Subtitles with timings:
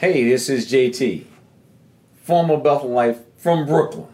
[0.00, 1.26] Hey, this is JT,
[2.22, 4.08] former Bethelite from Brooklyn.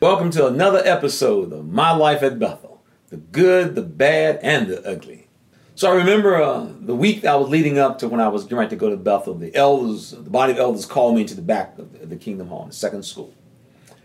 [0.00, 4.82] Welcome to another episode of My Life at Bethel the good, the bad, and the
[4.88, 5.28] ugly.
[5.74, 8.44] So I remember uh, the week that I was leading up to when I was
[8.44, 11.34] getting ready to go to Bethel, the elders, the body of elders called me into
[11.34, 13.34] the back of the, the Kingdom Hall in the second school.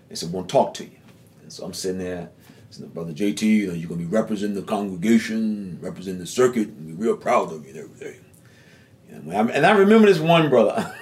[0.09, 0.98] They said, We want to talk to you.
[1.44, 2.30] And so I'm sitting there,
[2.72, 6.67] said, Brother JT, you know, you're going to be representing the congregation, representing the circuit,
[6.67, 8.25] and we're real proud of you and everything.
[9.11, 10.94] And I remember this one brother.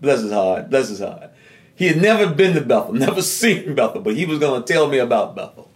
[0.00, 1.30] bless his heart, bless his heart.
[1.74, 4.88] He had never been to Bethel, never seen Bethel, but he was going to tell
[4.88, 5.70] me about Bethel.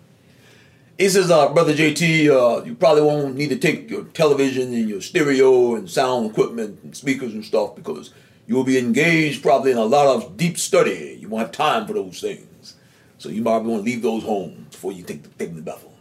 [0.99, 4.89] He says, uh, Brother JT, uh, you probably won't need to take your television and
[4.89, 8.13] your stereo and sound equipment and speakers and stuff because
[8.47, 11.19] you'll be engaged probably in a lot of deep study.
[11.21, 12.75] You won't have time for those things.
[13.19, 15.63] So you probably want to leave those home before you take, the, take them to
[15.63, 15.93] Bethel.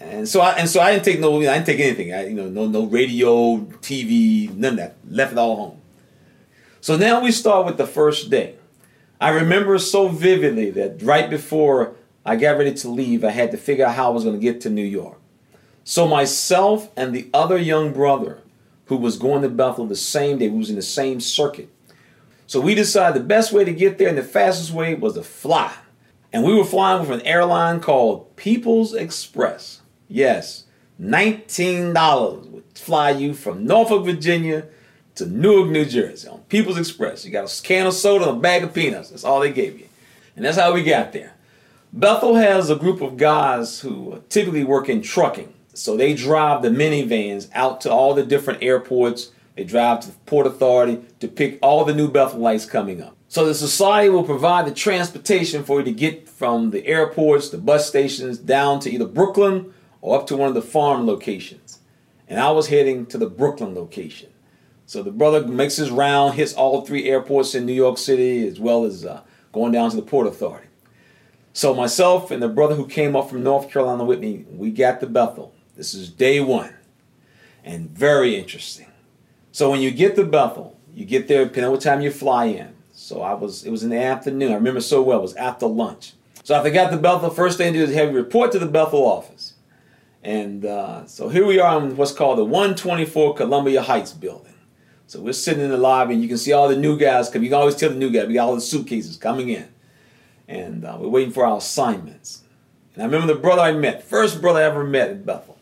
[0.00, 2.12] And so I and so I didn't take no I didn't take anything.
[2.12, 4.96] I you know no no radio, TV, none of that.
[5.08, 5.80] Left it all home.
[6.84, 8.56] So now we start with the first day.
[9.18, 13.56] I remember so vividly that right before I got ready to leave, I had to
[13.56, 15.18] figure out how I was going to get to New York.
[15.84, 18.42] So myself and the other young brother
[18.84, 21.70] who was going to Bethel the same day, who was in the same circuit.
[22.46, 25.22] So we decided the best way to get there and the fastest way was to
[25.22, 25.72] fly.
[26.34, 29.80] And we were flying with an airline called People's Express.
[30.06, 30.64] Yes,
[31.00, 34.66] $19 would fly you from Norfolk, Virginia
[35.16, 37.24] to Newark, New Jersey on People's Express.
[37.24, 39.10] You got a can of soda and a bag of peanuts.
[39.10, 39.88] That's all they gave you.
[40.36, 41.34] And that's how we got there.
[41.92, 45.52] Bethel has a group of guys who typically work in trucking.
[45.74, 49.30] So they drive the minivans out to all the different airports.
[49.54, 53.16] They drive to the Port Authority to pick all the new Bethelites coming up.
[53.28, 57.58] So the society will provide the transportation for you to get from the airports, the
[57.58, 61.78] bus stations, down to either Brooklyn or up to one of the farm locations.
[62.28, 64.30] And I was heading to the Brooklyn location.
[64.86, 68.60] So the brother makes his round, hits all three airports in New York City, as
[68.60, 69.22] well as uh,
[69.52, 70.68] going down to the Port Authority.
[71.52, 75.00] So myself and the brother who came up from North Carolina with me, we got
[75.00, 75.54] to Bethel.
[75.76, 76.74] This is day one,
[77.64, 78.86] and very interesting.
[79.52, 82.46] So when you get to Bethel, you get there depending on what time you fly
[82.46, 82.74] in.
[82.92, 84.52] So I was, it was in the afternoon.
[84.52, 85.18] I remember so well.
[85.18, 86.14] It was after lunch.
[86.42, 88.58] So after I got to Bethel, first thing to do is have you report to
[88.58, 89.54] the Bethel office.
[90.22, 94.53] And uh, so here we are in what's called the 124 Columbia Heights building.
[95.06, 97.42] So we're sitting in the lobby, and you can see all the new guys come.
[97.42, 98.26] You can always tell the new guys.
[98.26, 99.68] We got all the suitcases coming in,
[100.48, 102.42] and uh, we're waiting for our assignments.
[102.94, 105.58] And I remember the brother I met, first brother I ever met in Bethel.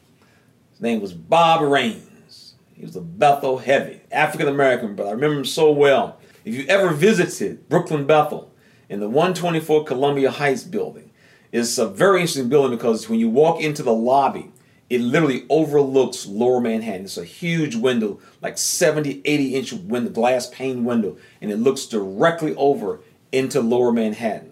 [0.71, 2.55] His name was Bob Rains.
[2.75, 5.11] He was a Bethel heavy, African American brother.
[5.11, 6.19] I remember him so well.
[6.45, 8.53] If you ever visited Brooklyn Bethel
[8.89, 11.11] in the 124 Columbia Heights building,
[11.53, 14.52] it's a very interesting building because when you walk into the lobby,
[14.93, 17.07] it literally overlooks lower Manhattan.
[17.07, 21.87] It's a huge window, like 70, 80 inch window, glass pane window, and it looks
[21.87, 23.01] directly over
[23.33, 24.51] into lower Manhattan.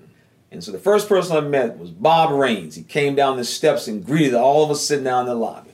[0.50, 2.74] And so the first person I met was Bob Rains.
[2.74, 5.72] He came down the steps and greeted all of us sitting down in the lobby.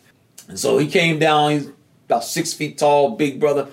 [0.48, 1.70] And so he came down, he's
[2.06, 3.68] about six feet tall, big brother,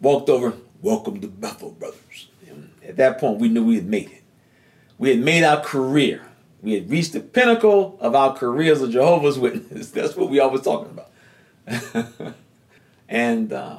[0.00, 2.28] walked over, welcome to Bethel Brothers.
[2.48, 4.22] And at that point, we knew we had made it.
[4.96, 6.22] We had made our career.
[6.62, 9.90] We had reached the pinnacle of our career as a Jehovah's Witness.
[9.90, 11.10] That's what we always talking about.
[13.08, 13.78] and uh,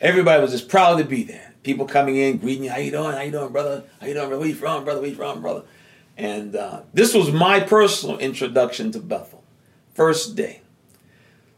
[0.00, 1.54] everybody was just proud to be there.
[1.62, 3.12] People coming in, greeting you, how you doing?
[3.12, 3.84] How you doing, brother?
[4.00, 4.40] How you doing, brother?
[4.40, 5.00] Where you from, brother?
[5.00, 5.62] Where you from, brother?
[6.16, 9.42] And uh, this was my personal introduction to Bethel.
[9.94, 10.60] First day.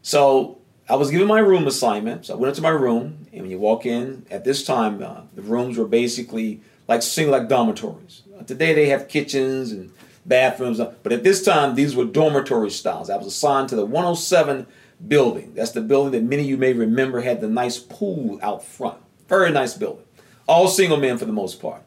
[0.01, 2.27] So I was given my room assignment.
[2.27, 5.21] So I went into my room, and when you walk in, at this time, uh,
[5.33, 8.21] the rooms were basically like single like dormitories.
[8.45, 9.91] Today they have kitchens and
[10.25, 10.79] bathrooms.
[11.03, 13.09] But at this time, these were dormitory styles.
[13.09, 14.67] I was assigned to the 107
[15.07, 15.53] building.
[15.53, 18.97] That's the building that many of you may remember had the nice pool out front.
[19.27, 20.05] Very nice building.
[20.47, 21.81] All single men for the most part.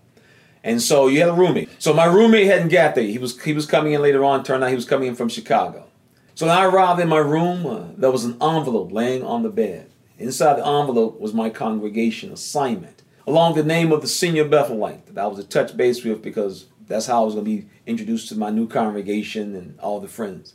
[0.64, 1.70] And so you had a roommate.
[1.79, 3.05] So my roommate hadn't got there.
[3.05, 4.43] He was he was coming in later on.
[4.43, 5.88] Turned out he was coming in from Chicago.
[6.35, 9.90] So I arrived in my room, uh, there was an envelope laying on the bed.
[10.19, 15.06] Inside the envelope was my congregation assignment, along with the name of the senior Bethelite
[15.06, 17.67] that I was a touch base with because that's how I was going to be
[17.87, 20.55] introduced to my new congregation and all the friends.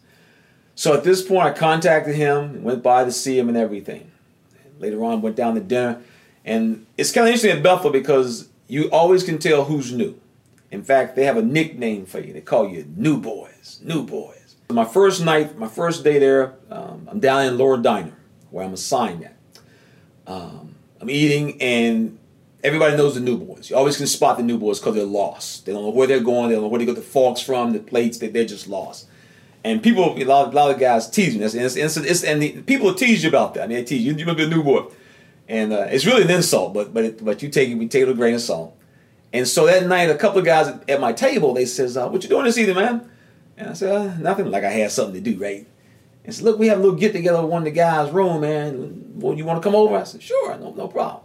[0.76, 4.12] So at this point, I contacted him, went by to see him and everything.
[4.80, 6.02] Later on, went down to dinner.
[6.44, 10.20] And it's kind of interesting at Bethel because you always can tell who's new.
[10.72, 12.34] In fact, they have a nickname for you.
[12.34, 13.80] They call you New Boys.
[13.84, 14.56] New Boys.
[14.72, 18.18] My first night, my first day there, um, I'm down in Lower Diner
[18.50, 19.36] where I'm assigned at.
[20.26, 22.18] Um, I'm eating, and
[22.64, 23.70] everybody knows the new boys.
[23.70, 25.66] You always can spot the new boys because they're lost.
[25.66, 26.50] They don't know where they're going.
[26.50, 28.18] They don't know where they got the forks from, the plates.
[28.18, 29.08] They, they're just lost.
[29.64, 31.44] And people, a lot, a lot of guys tease me.
[31.44, 33.64] It's, it's, it's, and the, people tease you about that.
[33.64, 34.14] I mean, they tease you.
[34.14, 34.86] You remember a new boy.
[35.48, 38.04] and uh, it's really an insult, but but it, but you take it, we take
[38.04, 38.78] it with a grain of salt.
[39.32, 42.24] And so that night, a couple of guys at my table, they says, uh, "What
[42.24, 43.10] you doing this evening, man?"
[43.58, 45.68] And I said, uh, "Nothing." Like I had something to do, right?
[46.24, 49.14] And said, "Look, we have a little get together one of the guys' room, man.
[49.16, 51.24] Well, you want to come over?" I said, "Sure, no, no problem."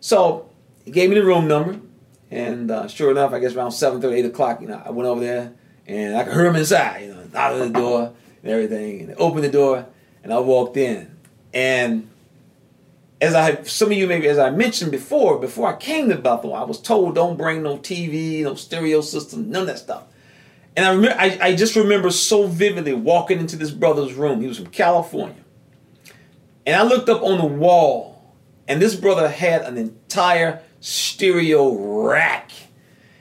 [0.00, 0.50] So
[0.84, 1.80] he gave me the room number,
[2.30, 5.08] and uh, sure enough, I guess around seven thirty, eight o'clock, you know, I went
[5.08, 5.52] over there,
[5.86, 8.12] and I could hear him inside, you know, out of the door
[8.42, 9.86] and everything, and opened the door,
[10.22, 11.16] and I walked in,
[11.52, 12.08] and
[13.22, 16.54] as I some of you maybe as I mentioned before, before I came to Bethel,
[16.54, 20.02] I was told don't bring no TV, no stereo system, none of that stuff.
[20.76, 24.40] And I remember I, I just remember so vividly walking into this brother's room.
[24.40, 25.36] He was from California.
[26.66, 28.34] And I looked up on the wall,
[28.66, 31.72] and this brother had an entire stereo
[32.04, 32.50] rack.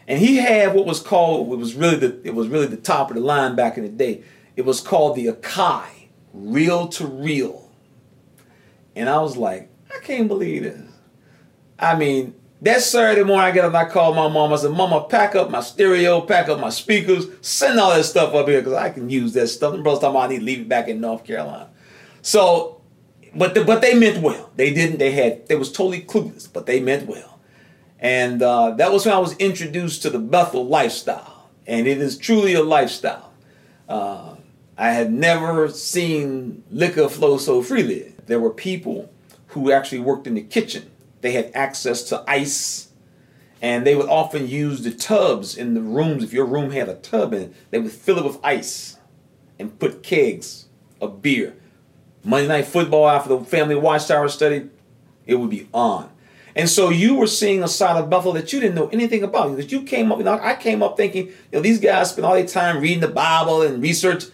[0.07, 3.09] And he had what was called it was really the it was really the top
[3.09, 4.23] of the line back in the day.
[4.57, 7.71] It was called the Akai, reel to reel.
[8.95, 10.81] And I was like, I can't believe this.
[11.79, 14.51] I mean, that Saturday morning, I get up and I call my mom.
[14.51, 18.35] I said, Mama, pack up my stereo, pack up my speakers, send all that stuff
[18.35, 19.73] up here because I can use that stuff.
[19.73, 21.69] And brother's talking about I need to leave it back in North Carolina.
[22.21, 22.81] So,
[23.33, 24.51] but the, but they meant well.
[24.57, 24.99] They didn't.
[24.99, 25.47] They had.
[25.47, 27.39] They was totally clueless, but they meant well.
[28.01, 32.17] And uh, that was when I was introduced to the Bethel lifestyle, and it is
[32.17, 33.31] truly a lifestyle.
[33.87, 34.35] Uh,
[34.75, 38.13] I had never seen liquor flow so freely.
[38.25, 39.13] There were people
[39.47, 40.89] who actually worked in the kitchen.
[41.21, 42.89] They had access to ice,
[43.61, 46.23] and they would often use the tubs in the rooms.
[46.23, 48.97] If your room had a tub in it, they would fill it with ice
[49.59, 50.65] and put kegs
[50.99, 51.55] of beer.
[52.23, 54.69] Monday night football after the family watchtower study,
[55.27, 56.09] it would be on.
[56.55, 59.55] And so you were seeing a side of Buffalo that you didn't know anything about.
[59.55, 62.25] Because you came up, you know, I came up thinking, you know, these guys spend
[62.25, 64.25] all their time reading the Bible and research,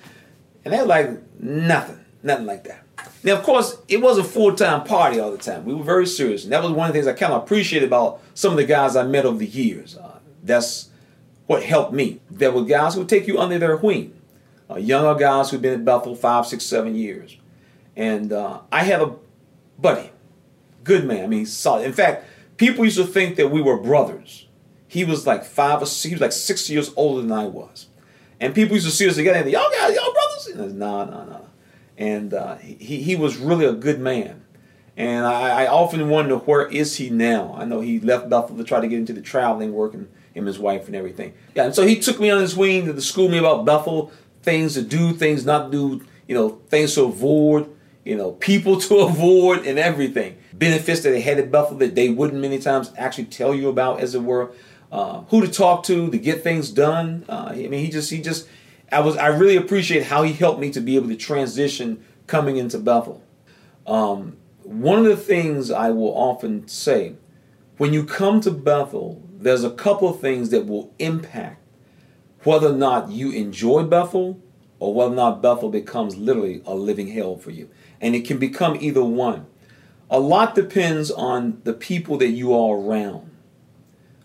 [0.65, 1.09] and they're like
[1.39, 2.83] nothing, nothing like that.
[3.23, 5.65] Now, of course, it was a full time party all the time.
[5.65, 6.43] We were very serious.
[6.43, 8.65] And that was one of the things I kind of appreciated about some of the
[8.65, 9.97] guys I met over the years.
[9.97, 10.89] Uh, that's
[11.47, 12.19] what helped me.
[12.29, 14.13] There were guys who would take you under their wing,
[14.69, 17.37] uh, younger guys who'd been at Bethel five, six, seven years.
[17.95, 19.15] And uh, I had a
[19.79, 20.11] buddy,
[20.87, 21.23] good man.
[21.23, 21.85] I mean, solid.
[21.85, 22.25] In fact,
[22.57, 24.47] people used to think that we were brothers.
[24.87, 27.87] He was like five or six, he was like six years older than I was.
[28.39, 30.73] And people used to see us together and y'all guys, y'all brothers?
[30.73, 31.47] No, no, no
[31.97, 34.43] and uh, he he was really a good man.
[34.95, 37.53] And I, I, often wonder where is he now?
[37.55, 40.47] I know he left Bethel to try to get into the traveling work and him
[40.47, 41.33] his wife and everything.
[41.53, 44.11] Yeah, and so he took me on his wing to school me about Bethel,
[44.41, 47.69] things to do, things not to do, you know, things to avoid,
[48.07, 50.37] you know, people to avoid and everything.
[50.53, 53.99] Benefits that they had at Bethel that they wouldn't many times actually tell you about,
[53.99, 54.51] as it were.
[54.89, 57.25] Uh, who to talk to to get things done.
[57.27, 58.47] Uh, I mean, he just he just
[58.89, 62.55] I was I really appreciate how he helped me to be able to transition coming
[62.55, 63.21] into Bethel.
[63.85, 67.15] Um, one of the things I will often say
[67.77, 71.61] when you come to Bethel, there's a couple of things that will impact
[72.43, 74.41] whether or not you enjoy Bethel
[74.79, 77.69] or whether or not Bethel becomes literally a living hell for you.
[78.01, 79.47] And it can become either one.
[80.09, 83.29] A lot depends on the people that you are around.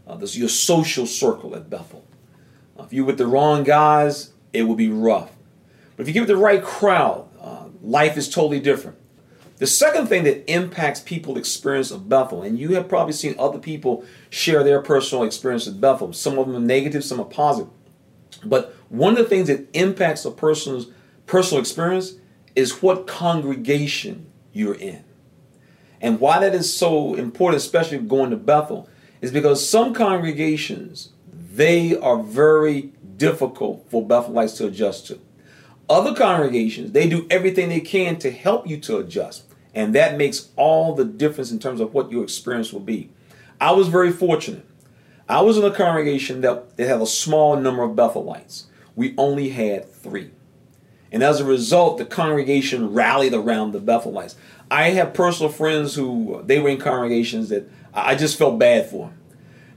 [0.07, 2.05] Uh, this your social circle at Bethel.
[2.79, 5.31] Uh, if you're with the wrong guys, it will be rough.
[5.97, 8.99] But if you give it the right crowd, uh, life is totally different.
[9.59, 13.59] The second thing that impacts people's experience of Bethel, and you have probably seen other
[13.59, 16.13] people share their personal experience at Bethel.
[16.13, 17.71] Some of them are negative, some are positive.
[18.45, 20.87] But one of the things that impacts a person's
[21.27, 22.15] personal experience
[22.55, 25.05] is what congregation you're in.
[26.01, 28.89] And why that is so important, especially going to Bethel,
[29.21, 35.21] is because some congregations, they are very difficult for Bethelites to adjust to.
[35.89, 39.45] Other congregations, they do everything they can to help you to adjust.
[39.75, 43.11] And that makes all the difference in terms of what your experience will be.
[43.61, 44.67] I was very fortunate.
[45.29, 48.65] I was in a congregation that, that had a small number of Bethelites.
[48.97, 50.31] We only had three.
[51.13, 54.35] And as a result, the congregation rallied around the Bethelites.
[54.71, 59.13] I have personal friends who they were in congregations that I just felt bad for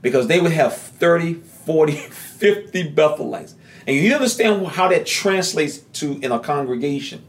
[0.00, 3.54] because they would have 30, 40, 50 Bethelites.
[3.86, 7.22] And you understand how that translates to in a congregation.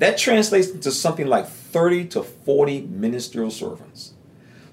[0.00, 4.12] That translates into something like 30 to 40 ministerial servants.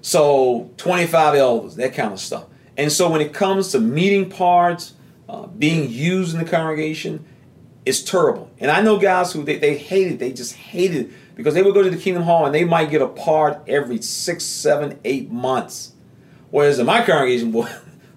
[0.00, 2.46] So 25 elders, that kind of stuff.
[2.76, 4.94] And so when it comes to meeting parts,
[5.28, 7.24] uh, being used in the congregation,
[7.84, 8.50] it's terrible.
[8.58, 10.18] And I know guys who they, they hate it.
[10.18, 12.90] They just hate it because they would go to the Kingdom Hall and they might
[12.90, 15.92] get a part every six, seven, eight months.
[16.50, 17.70] Whereas in my congregation, boy,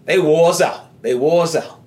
[0.06, 1.02] they wore us out.
[1.02, 1.82] They wore us out.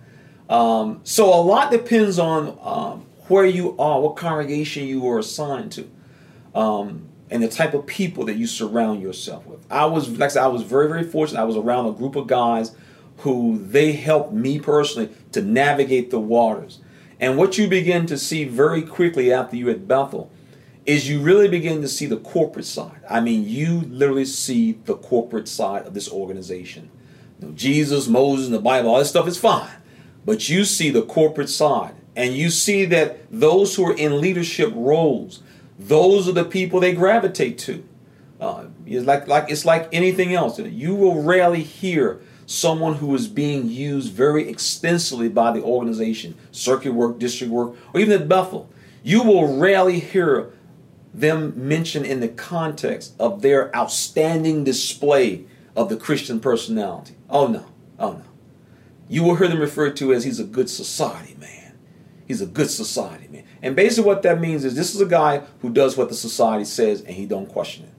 [0.49, 5.73] Um, so a lot depends on um, where you are, what congregation you are assigned
[5.73, 5.91] to.
[6.55, 9.65] Um, and the type of people that you surround yourself with.
[9.71, 11.41] I was, like I said, I was very, very fortunate.
[11.41, 12.75] I was around a group of guys
[13.19, 16.81] who they helped me personally to navigate the waters.
[17.21, 20.31] And what you begin to see very quickly after you at Bethel
[20.87, 23.01] is you really begin to see the corporate side.
[23.11, 26.91] I mean, you literally see the corporate side of this organization.
[27.39, 29.71] You know, Jesus, Moses, the Bible, all this stuff is fine.
[30.25, 31.95] But you see the corporate side.
[32.17, 35.43] And you see that those who are in leadership roles,
[35.79, 37.87] those are the people they gravitate to.
[38.41, 40.59] Uh, it's like like it's like anything else.
[40.59, 46.95] You will rarely hear someone who is being used very extensively by the organization, circuit
[46.95, 48.71] work, district work, or even at Bethel.
[49.03, 50.51] You will rarely hear
[51.13, 55.45] them mentioned in the context of their outstanding display
[55.77, 57.17] of the Christian personality.
[57.29, 57.67] Oh no,
[57.99, 58.25] oh no.
[59.11, 61.79] You will hear them referred to as he's a good society man.
[62.27, 63.45] He's a good society man.
[63.61, 66.65] And basically what that means is this is a guy who does what the society
[66.65, 67.93] says and he don't question it.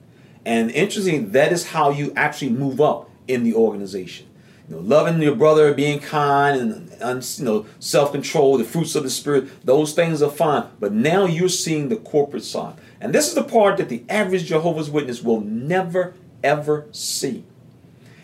[0.44, 4.26] And interesting, that is how you actually move up in the organization.
[4.70, 9.10] You know, loving your brother, being kind, and, you know, self-control, the fruits of the
[9.10, 10.68] spirit, those things are fine.
[10.78, 14.44] But now you're seeing the corporate side, and this is the part that the average
[14.44, 17.44] Jehovah's Witness will never ever see.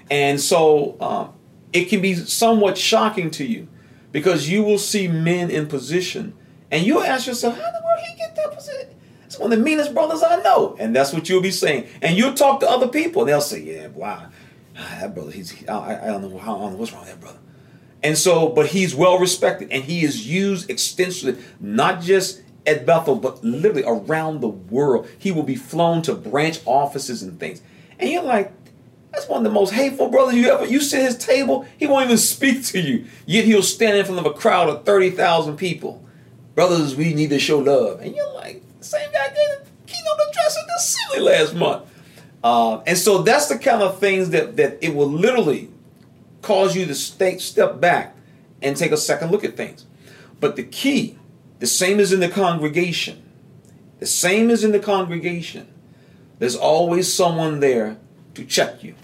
[0.09, 1.33] And so um,
[1.73, 3.67] it can be somewhat shocking to you
[4.13, 6.33] because you will see men in position,
[6.71, 8.91] and you'll ask yourself, how in the world he get that position?
[9.25, 10.77] It's one of the meanest brothers I know.
[10.79, 11.89] And that's what you'll be saying.
[12.01, 14.29] And you'll talk to other people, and they'll say, yeah, wow,
[14.79, 17.21] Ah, that brother, he's, I, don't know how, I don't know what's wrong with that
[17.21, 17.39] brother.
[18.03, 23.17] And so, but he's well respected, and he is used extensively, not just at Bethel,
[23.17, 25.09] but literally around the world.
[25.19, 27.63] He will be flown to branch offices and things.
[27.99, 28.53] And you're like,
[29.13, 30.67] that's one of the most hateful brothers you ever.
[30.67, 33.07] You sit at his table, he won't even speak to you.
[33.25, 36.05] Yet he'll stand in front of a crowd of 30,000 people.
[36.55, 38.01] Brothers, we need to show love.
[38.01, 41.91] And you're like, same guy did keynote address at the Assembly last month.
[42.47, 45.69] Uh, and so that's the kind of things that, that it will literally
[46.43, 48.15] cause you to stay, step back
[48.63, 49.85] and take a second look at things.
[50.39, 51.19] But the key,
[51.59, 53.21] the same as in the congregation,
[53.99, 55.67] the same as in the congregation,
[56.39, 57.97] there's always someone there
[58.35, 58.95] to check you.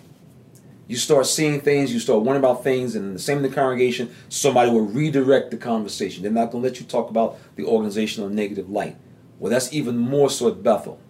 [0.86, 4.14] You start seeing things, you start wondering about things, and the same in the congregation,
[4.28, 6.22] somebody will redirect the conversation.
[6.22, 8.94] They're not going to let you talk about the organizational negative light.
[9.40, 11.00] Well, that's even more so at Bethel.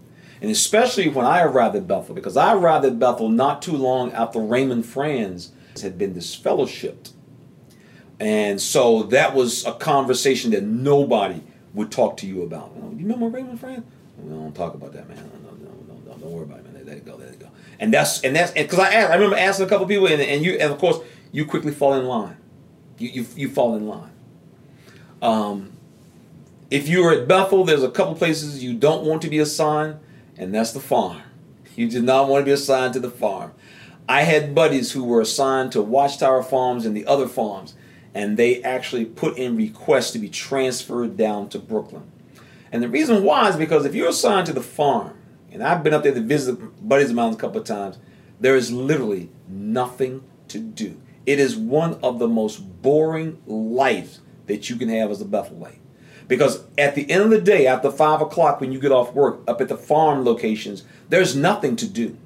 [0.43, 4.11] And especially when I arrived at Bethel, because I arrived at Bethel not too long
[4.13, 7.13] after Raymond Franz had been disfellowshipped.
[8.19, 11.43] And so that was a conversation that nobody
[11.75, 12.73] would talk to you about.
[12.77, 13.85] You, remember Raymond Franz?
[14.19, 15.17] We don't talk about that, man.
[15.17, 16.87] No, no, no, no, don't worry about it, man.
[16.87, 17.49] Let it go, let it go.
[17.79, 20.45] And that's and that's because I asked, I remember asking a couple people, and, and
[20.45, 20.99] you and of course
[21.31, 22.37] you quickly fall in line.
[22.99, 24.11] You you, you fall in line.
[25.23, 25.73] Um,
[26.69, 29.99] if you're at Bethel, there's a couple places you don't want to be assigned,
[30.37, 31.23] and that's the farm.
[31.77, 33.53] You did not want to be assigned to the farm.
[34.09, 37.75] I had buddies who were assigned to Watchtower Farms and the other farms,
[38.15, 42.11] and they actually put in requests to be transferred down to Brooklyn.
[42.71, 45.17] And the reason why is because if you're assigned to the farm,
[45.51, 47.99] and I've been up there to visit buddies of mine a couple of times,
[48.41, 51.01] there is literally nothing to do.
[51.25, 55.79] It is one of the most boring lives that you can have as a Bethelite.
[56.29, 59.41] Because at the end of the day, after five o'clock when you get off work
[59.47, 62.17] up at the farm locations, there's nothing to do.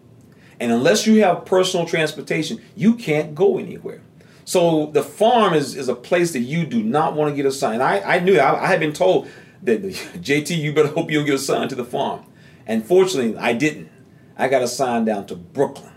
[0.61, 4.03] And unless you have personal transportation, you can't go anywhere.
[4.45, 7.83] So the farm is, is a place that you do not want to get assigned.
[7.83, 9.29] I, I knew I, I had been told
[9.63, 12.25] that JT, you better hope you don't get assigned to the farm.
[12.67, 13.91] And fortunately, I didn't.
[14.39, 15.93] I got assigned down to Brooklyn.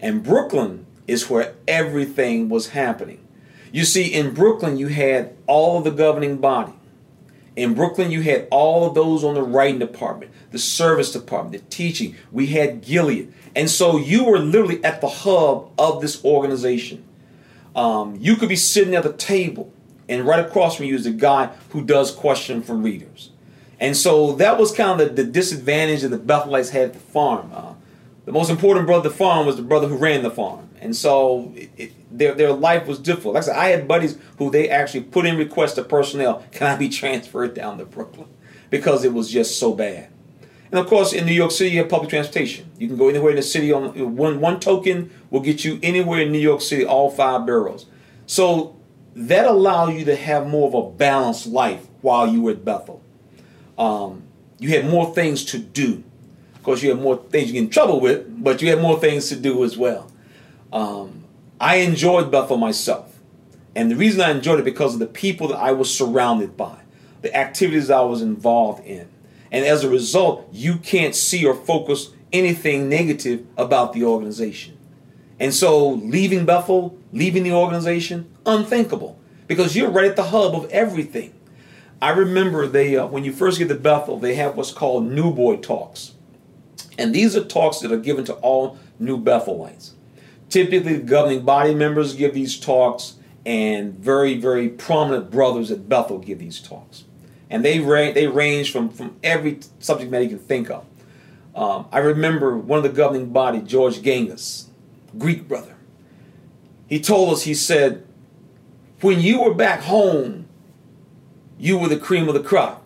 [0.00, 3.26] And Brooklyn is where everything was happening.
[3.72, 6.77] You see, in Brooklyn, you had all of the governing body.
[7.58, 11.70] In Brooklyn, you had all of those on the writing department, the service department, the
[11.70, 12.14] teaching.
[12.30, 13.34] We had Gilead.
[13.56, 17.02] And so you were literally at the hub of this organization.
[17.74, 19.72] Um, you could be sitting at the table,
[20.08, 23.30] and right across from you is a guy who does question from readers.
[23.80, 27.00] And so that was kind of the, the disadvantage that the Bethelites had at the
[27.00, 27.50] farm.
[27.52, 27.74] Uh,
[28.24, 30.67] the most important brother of the farm was the brother who ran the farm.
[30.80, 33.34] And so it, it, their, their life was difficult.
[33.34, 36.66] Like I said, I had buddies who they actually put in requests to personnel, can
[36.66, 38.28] I be transferred down to Brooklyn?
[38.70, 40.10] Because it was just so bad.
[40.70, 42.70] And of course, in New York City, you have public transportation.
[42.78, 46.20] You can go anywhere in the city on one, one token will get you anywhere
[46.20, 47.86] in New York City, all five boroughs.
[48.26, 48.76] So
[49.16, 53.02] that allowed you to have more of a balanced life while you were at Bethel.
[53.78, 54.24] Um,
[54.58, 56.04] you had more things to do.
[56.54, 59.00] Of course, you had more things you get in trouble with, but you had more
[59.00, 60.10] things to do as well.
[60.72, 61.24] Um,
[61.60, 63.18] I enjoyed Bethel myself.
[63.74, 66.78] And the reason I enjoyed it because of the people that I was surrounded by,
[67.22, 69.08] the activities I was involved in.
[69.50, 74.76] And as a result, you can't see or focus anything negative about the organization.
[75.40, 80.70] And so leaving Bethel, leaving the organization, unthinkable because you're right at the hub of
[80.70, 81.34] everything.
[82.00, 85.32] I remember they uh, when you first get to Bethel, they have what's called New
[85.32, 86.12] Boy Talks.
[86.96, 89.92] And these are talks that are given to all new Bethelites.
[90.48, 96.18] Typically, the governing body members give these talks, and very, very prominent brothers at Bethel
[96.18, 97.04] give these talks.
[97.50, 100.84] And they, ra- they range from, from every subject matter you can think of.
[101.54, 104.66] Um, I remember one of the governing body, George Gangas,
[105.16, 105.76] Greek brother.
[106.88, 108.06] He told us, he said,
[109.00, 110.46] when you were back home,
[111.58, 112.84] you were the cream of the crop.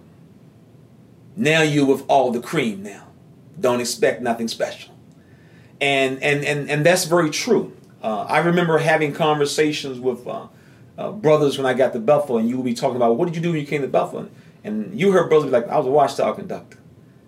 [1.37, 3.09] Now you with all the cream now.
[3.59, 4.92] Don't expect nothing special.
[5.83, 7.77] And and and, and that's very true.
[8.01, 10.47] Uh, I remember having conversations with uh,
[10.97, 13.35] uh, brothers when I got to Bethel, and you would be talking about what did
[13.35, 14.31] you do when you came to Bethel?
[14.65, 16.79] And you heard brothers be like, I was a watchtower conductor.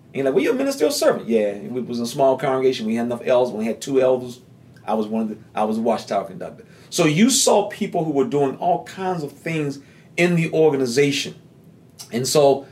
[0.06, 1.28] And you're like, well, you're a ministerial servant.
[1.28, 2.86] Yeah, it was a small congregation.
[2.86, 3.52] We had enough elders.
[3.52, 4.40] We had two elders.
[4.86, 6.64] I was one of the, I was a watchtower conductor.
[6.90, 9.80] So you saw people who were doing all kinds of things
[10.16, 11.34] in the organization.
[12.12, 12.68] And so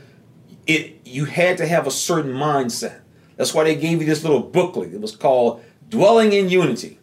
[0.65, 3.01] it you had to have a certain mindset.
[3.35, 4.93] That's why they gave you this little booklet.
[4.93, 5.61] It was called
[5.93, 6.97] Dwelling in Unity.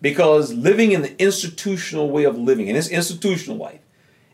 [0.00, 3.80] Because living in the institutional way of living, in this institutional life,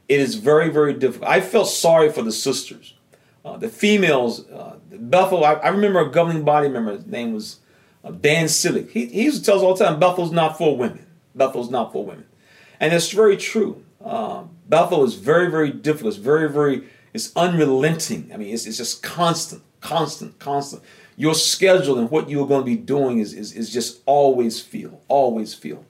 [0.08, 1.28] it is very, very difficult.
[1.28, 2.94] I felt sorry for the sisters.
[3.44, 7.58] Uh, the females, uh, Bethel, I, I, remember a governing body member, his name was
[8.04, 8.90] uh, Dan Sydlik.
[8.90, 11.04] He, he used to tell us all the time, Bethel's not for women.
[11.34, 12.26] Bethel's not for women.
[12.78, 13.84] And it's very true.
[14.04, 16.14] Um, Bethel is very, very difficult.
[16.14, 18.30] It's very, very, it's unrelenting.
[18.32, 20.84] I mean, it's, it's just constant, constant, constant
[21.16, 25.00] your schedule and what you're going to be doing is, is, is just always feel,
[25.08, 25.84] always feel.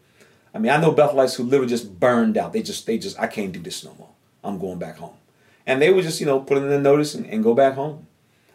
[0.54, 2.53] I mean, I know Bethelites who literally just burned out.
[2.53, 4.09] They just, they just, I can't do this no more.
[4.42, 5.16] I'm going back home.
[5.66, 8.07] And they would just, you know, put in the notice and, and go back home.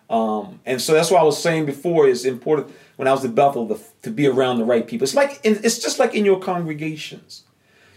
[0.09, 2.07] Um, and so that's what I was saying before.
[2.07, 5.03] It's important when I was at Bethel the, to be around the right people.
[5.03, 7.43] It's like, it's just like in your congregations.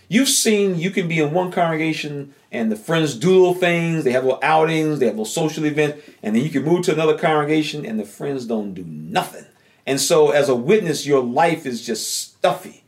[0.09, 4.13] You've seen you can be in one congregation and the friends do little things, they
[4.13, 7.19] have little outings, they have little social events, and then you can move to another
[7.19, 9.47] congregation and the friends don't do nothing.
[9.87, 12.85] And so, as a witness, your life is just stuffy.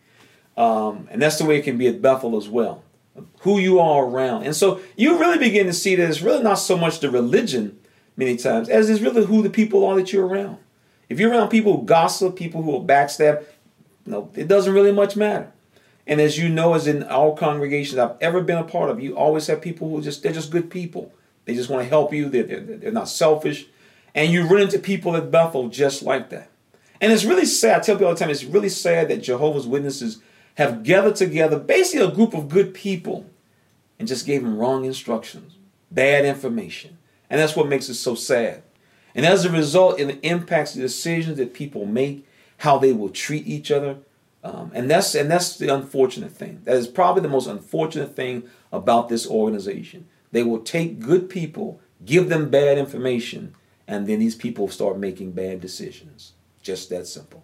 [0.56, 2.82] Um, and that's the way it can be at Bethel as well.
[3.40, 4.44] Who you are around.
[4.44, 7.78] And so, you really begin to see that it's really not so much the religion
[8.16, 10.58] many times as it's really who the people are that you're around.
[11.08, 13.44] If you're around people who gossip, people who are backstab,
[14.06, 15.52] no, it doesn't really much matter.
[16.06, 19.16] And as you know, as in all congregations I've ever been a part of, you
[19.16, 21.12] always have people who just, they're just good people.
[21.44, 22.28] They just want to help you.
[22.28, 23.66] They're, they're, they're not selfish.
[24.14, 26.50] And you run into people at Bethel just like that.
[27.00, 27.80] And it's really sad.
[27.80, 30.22] I tell people all the time, it's really sad that Jehovah's Witnesses
[30.54, 33.28] have gathered together basically a group of good people
[33.98, 35.56] and just gave them wrong instructions,
[35.90, 36.98] bad information.
[37.28, 38.62] And that's what makes it so sad.
[39.14, 42.26] And as a result, it impacts the decisions that people make,
[42.58, 43.96] how they will treat each other,
[44.46, 46.60] um, and that's and that's the unfortunate thing.
[46.64, 50.06] That is probably the most unfortunate thing about this organization.
[50.30, 53.56] They will take good people, give them bad information,
[53.88, 56.34] and then these people start making bad decisions.
[56.62, 57.42] Just that simple.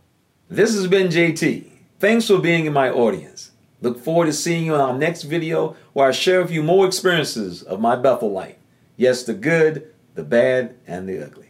[0.48, 1.70] This has been JT.
[1.98, 3.50] Thanks for being in my audience.
[3.80, 6.86] Look forward to seeing you in our next video where I share with you more
[6.86, 8.56] experiences of my Bethel life.
[8.96, 11.48] Yes, the good, the bad, and the ugly.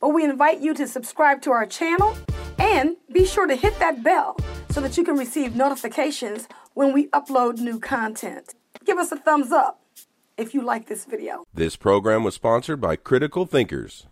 [0.00, 2.16] Well, we invite you to subscribe to our channel
[2.60, 4.36] and be sure to hit that bell
[4.70, 8.54] so that you can receive notifications when we upload new content.
[8.84, 9.80] Give us a thumbs up
[10.36, 11.44] if you like this video.
[11.52, 14.06] This program was sponsored by Critical Thinkers.